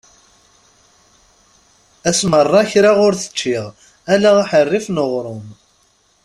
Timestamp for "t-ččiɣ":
3.15-3.65